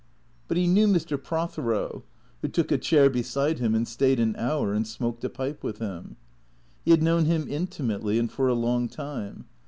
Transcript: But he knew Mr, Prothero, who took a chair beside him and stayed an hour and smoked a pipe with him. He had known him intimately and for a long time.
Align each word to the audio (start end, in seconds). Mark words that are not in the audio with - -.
But 0.47 0.57
he 0.57 0.65
knew 0.65 0.87
Mr, 0.87 1.23
Prothero, 1.23 2.03
who 2.41 2.47
took 2.47 2.71
a 2.71 2.79
chair 2.79 3.07
beside 3.07 3.59
him 3.59 3.75
and 3.75 3.87
stayed 3.87 4.19
an 4.19 4.35
hour 4.35 4.73
and 4.73 4.87
smoked 4.87 5.23
a 5.23 5.29
pipe 5.29 5.63
with 5.63 5.77
him. 5.77 6.15
He 6.83 6.89
had 6.89 7.03
known 7.03 7.25
him 7.25 7.45
intimately 7.47 8.17
and 8.17 8.31
for 8.31 8.47
a 8.47 8.55
long 8.55 8.87
time. 8.87 9.45